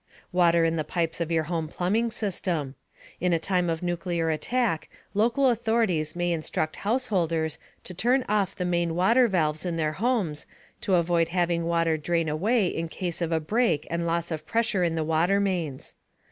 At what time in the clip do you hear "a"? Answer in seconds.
3.33-3.37, 13.31-13.39